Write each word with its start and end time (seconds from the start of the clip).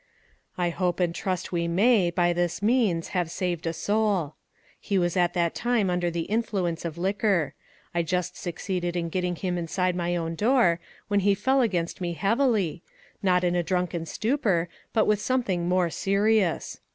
I 0.57 0.71
hope 0.71 0.99
and 0.99 1.13
trust 1.13 1.51
we 1.51 1.67
may, 1.67 2.09
by 2.09 2.33
this 2.33 2.63
means, 2.63 3.09
have 3.09 3.29
saved 3.29 3.67
a 3.67 3.71
soul. 3.71 4.33
He 4.79 4.97
was 4.97 5.15
at 5.15 5.35
that 5.35 5.53
time 5.53 5.91
under 5.91 6.09
the 6.09 6.21
influence 6.23 6.85
of 6.85 6.97
liquor. 6.97 7.53
I 7.93 8.01
just 8.01 8.35
succeeded 8.35 8.95
in 8.95 9.09
getting 9.09 9.35
him 9.35 9.59
inside 9.59 9.95
my 9.95 10.15
own 10.15 10.33
door, 10.33 10.79
when 11.07 11.19
he 11.19 11.35
fell 11.35 11.61
against 11.61 12.01
me 12.01 12.13
heavily; 12.13 12.81
not 13.21 13.43
in 13.43 13.55
a 13.55 13.61
drunken 13.61 14.07
stupor, 14.07 14.69
but 14.91 15.03
382 15.03 15.03
ONE 15.03 15.03
COMMONPLACE 15.03 15.03
DAY. 15.03 15.07
with 15.07 15.21
something 15.21 15.69
more 15.69 15.89
serious. 16.71 16.79